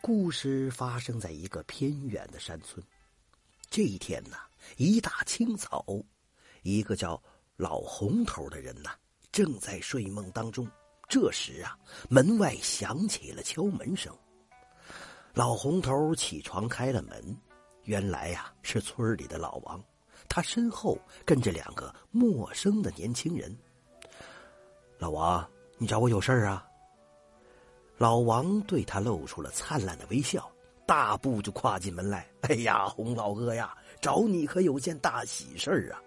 [0.00, 2.84] 故事发生在一个偏远的山村。
[3.68, 4.36] 这一天呢，
[4.76, 5.84] 一大清早，
[6.62, 7.20] 一个叫
[7.56, 8.90] 老红头的人呐，
[9.32, 10.68] 正在睡梦当中。
[11.08, 11.76] 这时啊，
[12.08, 14.16] 门外响起了敲门声。
[15.34, 17.36] 老红头起床开了门，
[17.84, 19.82] 原来呀是村里的老王，
[20.28, 23.56] 他身后跟着两个陌生的年轻人。
[24.98, 26.66] 老王，你找我有事儿啊？
[27.98, 30.50] 老王对他露出了灿烂的微笑，
[30.84, 32.26] 大步就跨进门来。
[32.42, 36.02] 哎呀，洪老哥呀，找你可有件大喜事儿啊！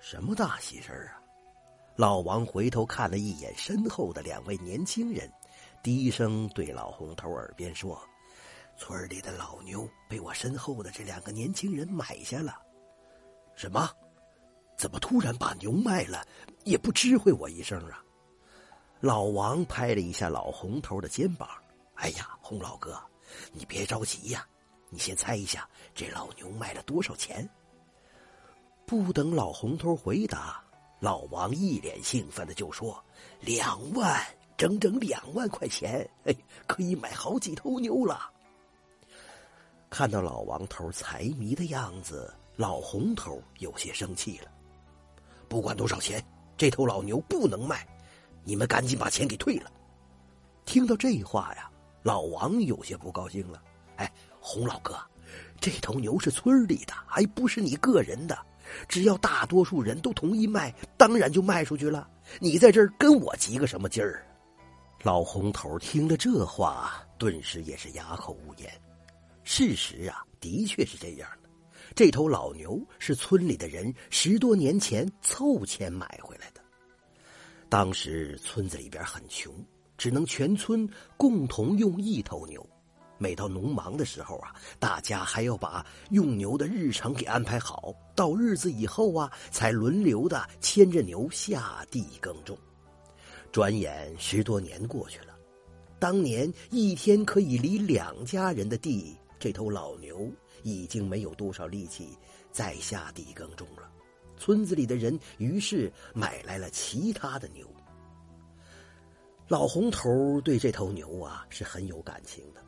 [0.00, 1.20] 什么大喜事儿啊？
[1.96, 5.30] 老王回头看了一眼身后的两位年轻人，
[5.82, 8.00] 低声对老红头耳边说
[8.76, 12.58] ：“村里的老牛被我身后的这两个年轻人买下了。”
[13.54, 13.88] 什么？
[14.76, 16.26] 怎么突然把牛卖了？
[16.64, 18.03] 也不知会我一声啊！
[19.00, 21.48] 老王拍了一下老红头的肩膀
[21.96, 22.98] ，“哎呀，洪老哥，
[23.52, 24.46] 你别着急呀，
[24.88, 27.48] 你先猜一下这老牛卖了多少钱。”
[28.86, 30.62] 不等老红头回答，
[31.00, 33.02] 老王一脸兴奋的就说
[33.40, 34.22] ：“两万，
[34.56, 36.34] 整整两万块钱，哎，
[36.66, 38.30] 可以买好几头牛了。”
[39.90, 44.50] 看到老王头财迷的样子，老红头有些生气了。
[45.48, 46.24] 不管多少钱，
[46.56, 47.86] 这头老牛不能卖。
[48.44, 49.70] 你们赶紧把钱给退了！
[50.64, 51.70] 听到这话呀，
[52.02, 53.62] 老王有些不高兴了。
[53.96, 54.96] 哎，洪老哥，
[55.60, 58.38] 这头牛是村里的，还不是你个人的。
[58.88, 62.08] 只要大多数人都同意卖，当然就卖出去了。
[62.40, 64.26] 你在这儿跟我急个什么劲儿？
[65.02, 68.70] 老红头听了这话，顿时也是哑口无言。
[69.42, 71.50] 事实啊，的确是这样的。
[71.94, 76.63] 这头老牛是村里的人十多年前凑钱买回来的。
[77.74, 79.52] 当时村子里边很穷，
[79.98, 82.64] 只能全村共同用一头牛。
[83.18, 87.92] 每到农忙的时候啊，大家还要把用牛的日程给安排好。
[88.14, 92.56] 到日子以后啊，才轮流的牵着牛下地耕种。
[93.50, 95.34] 转眼十多年过去了，
[95.98, 100.30] 当年一天可以犁两家人的地，这头老牛
[100.62, 102.16] 已经没有多少力气
[102.52, 103.90] 再下地耕种了。
[104.44, 107.66] 村子里的人于是买来了其他的牛。
[109.48, 112.60] 老红头对这头牛啊是很有感情的。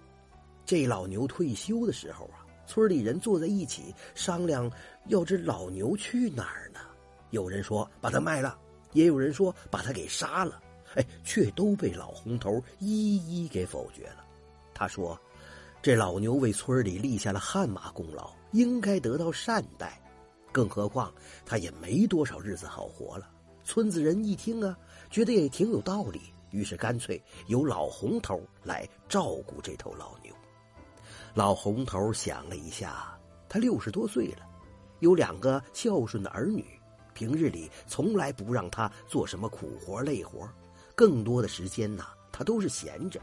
[0.64, 4.72] 这老牛退休的时候啊，村里人坐在一起商量，
[5.08, 6.80] 要这老牛去哪儿呢？
[7.28, 8.58] 有人说把它卖了，
[8.94, 10.62] 也有人说把它给杀了。
[10.94, 14.24] 哎，却都被老红头一一给否决了。
[14.72, 15.20] 他说
[15.82, 20.00] ：“这老牛为村里立下了汗马功劳，应该得到善待。”
[20.56, 21.12] 更何况
[21.44, 23.28] 他也没多少日子好活了。
[23.62, 24.74] 村子人一听啊，
[25.10, 30.32] 觉得也挺有道理，于是干脆由老红头来照顾这头老牛。
[31.34, 33.14] 老红头想了一下，
[33.50, 34.48] 他六十多岁了，
[35.00, 36.64] 有两个孝顺的儿女，
[37.12, 40.48] 平日里从来不让他做什么苦活累活，
[40.94, 43.20] 更多的时间呢，他都是闲着。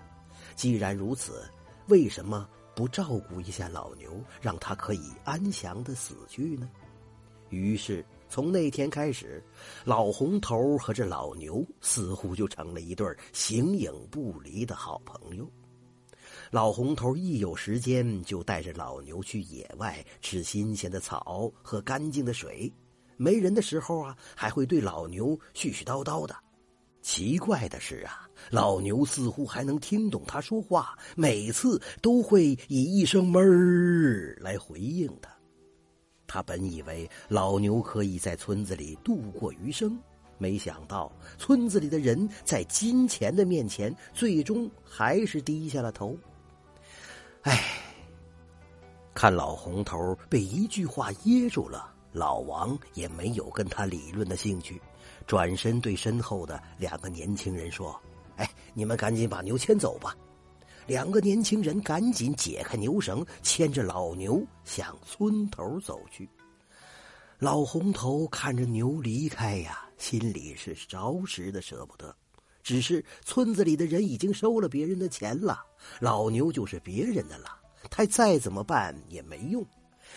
[0.56, 1.50] 既然如此，
[1.88, 6.70] 为什么不照顾一下老牛，让他可以安详的死去呢？
[7.54, 9.42] 于是，从那天开始，
[9.86, 15.48] 老红头和这老牛似乎就成了一对形影不离的好朋友。
[16.50, 22.72] 老红头一有时间就带着老牛去野外吃新鲜的草、喝干净的水；
[23.18, 26.36] 没人的时候啊，还会对老牛絮絮叨叨的。
[27.02, 33.42] 奇怪的是啊，老牛似乎还能听懂他说话，每次都会以一声“哞”
[34.40, 35.33] 来回应他。
[36.34, 39.96] 他本以为老牛可以在村子里度过余生，
[40.40, 46.18] 没想到村子里的人在金钱的面前，最终还是低下了头。
[47.44, 47.62] 唉，
[49.14, 54.82] 看老红头被一句话噎住了，老王也没有跟他理论的兴趣，
[55.28, 57.96] 转身对身后的两个年轻人说
[58.38, 60.18] ：“哎，你们赶紧把牛牵走吧。”
[60.86, 66.30] 两个年轻人赶紧解开牛绳，牵着老牛向村头走去。
[67.40, 72.16] 老红头看着牛离开呀，心里是着实的舍不得。
[72.62, 75.62] 只是村子里的人已经收了别人的钱了，
[76.00, 77.50] 老牛就是别人的了，
[77.90, 79.66] 他再怎么办也没用。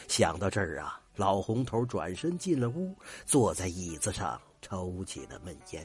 [0.06, 5.84] 想到这儿啊，老红头转身进了屋，坐在椅子上抽起了闷烟。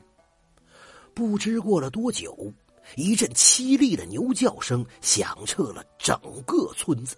[1.15, 2.53] 不知过了多久。
[2.95, 7.15] 一阵凄厉的牛叫声响彻了整个村子，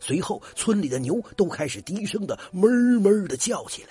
[0.00, 3.90] 随后村里的牛都开始低声的哞哞的叫起来。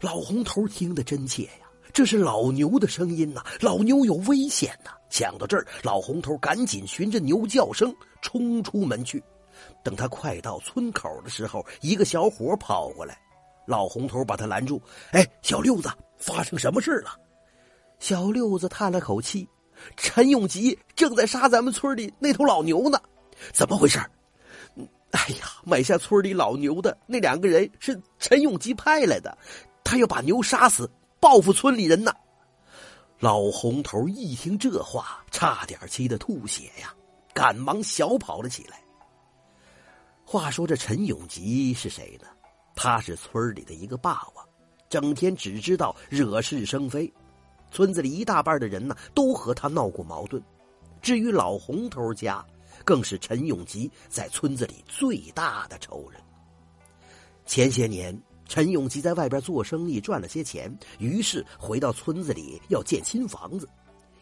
[0.00, 4.90] 老红头听得真切呀，这是老牛的声音呐，老牛有危险呐！
[5.10, 9.22] 想到这儿，老红头赶紧循着牛叫声冲出门去。
[9.84, 13.18] 等他快到村口的时候，一个小伙跑过来，
[13.66, 14.80] 老红头把他拦住
[15.12, 17.14] ：“哎，小六子，发生什么事了？”
[18.00, 19.46] 小六子叹了口气
[19.96, 23.00] ：“陈永吉正在杀咱们村里那头老牛呢，
[23.52, 23.98] 怎么回事
[25.12, 29.36] ？”“哎呀，买下村里老牛的那两个人是陈永吉派来的，
[29.84, 30.90] 他要把牛杀死，
[31.20, 32.12] 报复村里人呢。”
[33.20, 36.92] 老红头一听这话，差点气得吐血呀，
[37.32, 38.82] 赶忙小跑了起来。
[40.24, 42.26] 话说这陈永吉是谁呢？
[42.74, 44.44] 他是村里的一个霸王，
[44.88, 47.12] 整天只知道惹是生非，
[47.72, 50.40] 村子里一大半的人呢都和他闹过矛盾。
[51.00, 52.44] 至于老红头家，
[52.84, 56.20] 更是陈永吉在村子里最大的仇人。
[57.46, 58.16] 前些年，
[58.46, 63.68] 陈永吉在外边做生意赚了些钱，于是回到村子里要建新房子。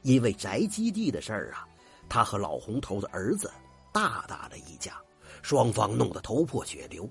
[0.03, 1.69] 因为宅基地的事儿啊，
[2.09, 3.51] 他和老红头的儿子
[3.93, 4.95] 大打了一架。
[5.43, 7.09] 双方弄得头破血流，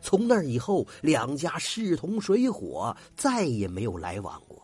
[0.00, 4.61] 从那以后，两家势同水火，再也没有来往过。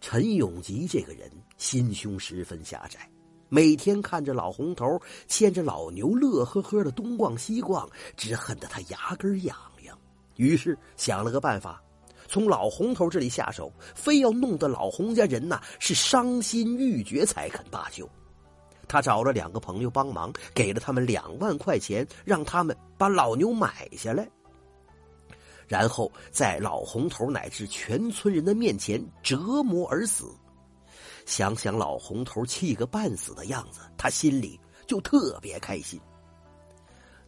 [0.00, 3.08] 陈永吉这个人心胸十分狭窄，
[3.48, 9.98] 每天看着老红头牵着老牛乐呵呵的东逛西逛，只恨得他牙根痒痒。
[10.36, 11.82] 于是想了个办法，
[12.28, 18.08] 从老红头这里下手，非要弄得老洪家人呐是伤心欲绝才肯罢休。
[18.88, 24.28] 他找了两个朋友帮忙，给了他们两万块钱，让他们把老牛买下来，
[25.66, 30.30] 然后在老红头乃至全村人的面前折磨而死。
[31.24, 36.00] 想想老红头气个半死的样子，他心里就特别开心。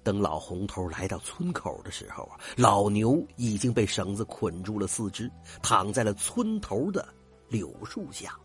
[0.04, 5.30] 等老红头来到村口的时候啊，老牛已经被绳子捆住了四肢，
[5.60, 7.06] 躺在了村头的
[7.48, 8.38] 柳树下。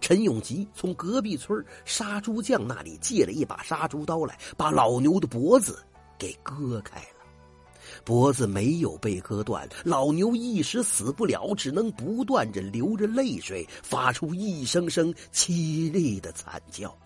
[0.00, 5.82] 陈永吉从隔壁村杀猪匠那里借了一把杀猪刀来，把老牛的脖子
[6.18, 7.19] 给割开了。
[8.04, 16.96] 脖子没有被割断，老牛一时死不了，只能不断着流着泪水，发出一声声凄厉的惨叫。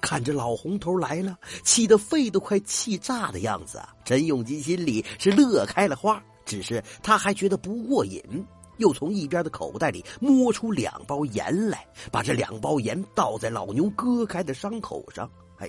[0.00, 3.82] 看着老红头来了，气得肺都快气炸的样子！
[4.04, 8.22] 陈永吉心里是乐开了花，只是他还觉得不过瘾。
[8.78, 15.30] 又从一边的口袋里摸出两包盐来，把这两包盐倒在老牛割开的伤口上。
[15.58, 15.68] 哎，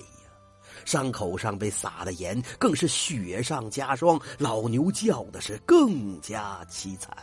[0.84, 7.16] 伤口上被撒的盐更是雪上加霜，老牛叫的是更加凄惨。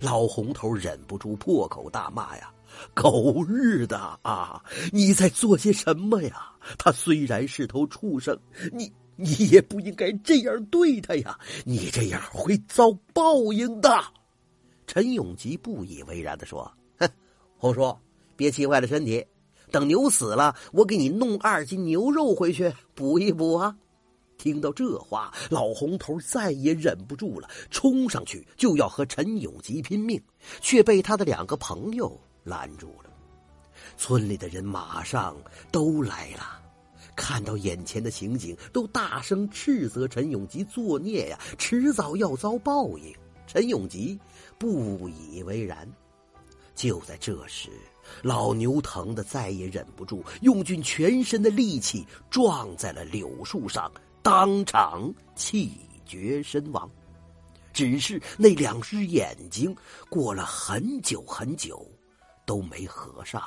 [0.00, 2.50] 老红头忍不住破口大骂呀
[2.94, 4.62] ：“狗日的啊！
[4.92, 6.52] 你在做些什么呀？
[6.78, 8.38] 他虽然是头畜生，
[8.72, 11.38] 你你也不应该这样对他呀！
[11.64, 14.02] 你这样会遭报应的。”
[14.86, 17.08] 陈永吉不以为然的说：“哼，
[17.58, 17.94] 红叔，
[18.36, 19.24] 别气坏了身体。
[19.74, 23.76] 等牛死了，我给你弄二斤牛肉回去补一补啊！”
[24.38, 30.22] 听到这话，老红头再也忍不住了，冲上去就要和陈永吉拼命，
[30.60, 33.10] 却被他的两个朋友拦住了。
[33.96, 35.36] 村里的人马上
[35.72, 36.60] 都来了，
[37.16, 43.12] 看到眼前的情景，都大声斥责陈永吉作孽呀，迟早要遭报应。
[43.44, 44.16] 陈永吉。
[44.56, 45.92] 不以为然。
[46.76, 47.70] 就在这时，
[48.22, 53.90] 老牛疼得再也忍不住，用尽全身的力气撞在了柳树上，
[54.22, 55.72] 当场气
[56.06, 56.90] 绝身亡。
[57.72, 59.74] 只是那两只眼睛
[60.08, 61.84] 过了很久很久
[62.46, 63.42] 都没合上。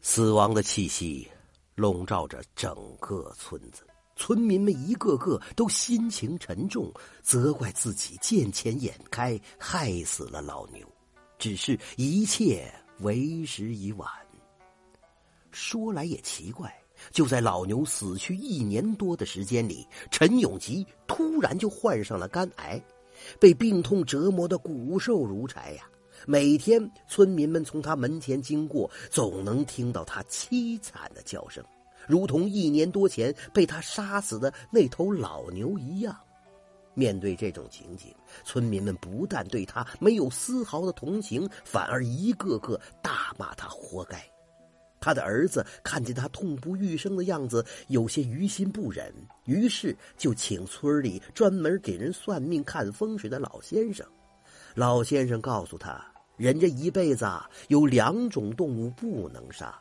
[0.00, 1.28] 死亡的气息
[1.76, 3.86] 笼罩着整个村子。
[4.14, 10.86] 村民们一个个都心情沉重，责怪自己见钱眼开，害死了老牛。
[11.38, 12.72] 只是一切
[13.02, 14.08] 为时已晚。
[15.50, 16.74] 说来也奇怪，
[17.10, 22.82] 就在老牛死去一年多的时间里，陈永吉突然就患上了肝癌，
[23.38, 25.84] 被病痛折磨的骨瘦如柴呀。
[26.26, 31.62] 每天村民们从他门前经过，总能听到他凄惨的叫声。
[32.08, 36.16] 如同一年多前被他杀死的那头老牛一样，
[36.94, 44.22] 面对这种情景，村民们不但对他没有丝毫的同情，反而一个个大骂他活该。
[45.00, 49.12] 他的儿子看见他痛不欲生的样子，有些于心不忍，
[49.46, 54.06] 于是就请村里专门给人算命看风水的老先生。
[54.74, 56.00] 老先生告诉他，
[56.36, 57.26] 人这一辈子
[57.68, 59.76] 有两种动物不能杀。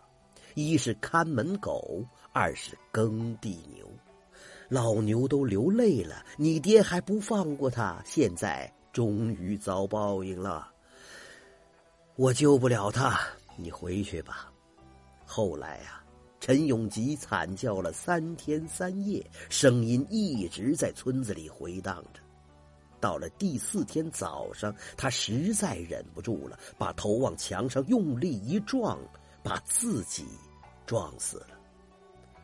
[0.56, 2.04] 一是看门狗，
[2.34, 3.88] 二是耕地牛。
[4.72, 10.72] 老牛都流泪了，你爹还不放过他，现在终于遭报应了。
[12.16, 13.20] 我救不了他，
[13.58, 14.50] 你回去吧。
[15.26, 16.02] 后来啊，
[16.40, 22.22] 陈永吉惨叫了三天三夜，声音一直在村子里回荡着。
[23.02, 28.98] 到了第四天早上，他实在忍不住了，把头往墙上用力一撞，
[29.44, 30.26] 把自己
[30.86, 31.60] 撞死了。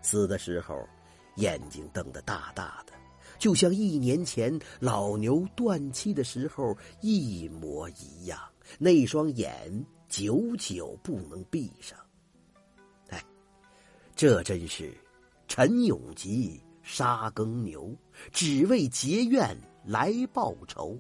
[0.02, 0.86] 死的时候，
[1.38, 2.94] 眼睛瞪得大大的，
[3.40, 8.40] 就像一年前老牛断气的时候一模一样。
[8.78, 11.98] 那双眼久久不能闭上。
[13.10, 13.24] 哎，
[14.16, 14.94] 这真是
[15.48, 17.96] 陈永吉杀耕牛，
[18.32, 19.58] 只为结怨。
[19.88, 21.00] 来报仇，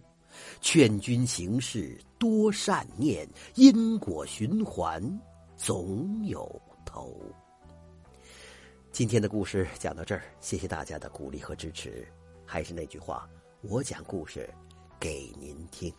[0.61, 5.03] 劝君行事多善念，因果循环
[5.57, 6.49] 总有
[6.85, 7.19] 头。
[8.97, 12.07] 今天的故事讲到这儿，谢谢大家的鼓励和支持。
[12.43, 13.29] 还是那句话，
[13.61, 14.49] 我讲故事
[14.99, 15.93] 给您听。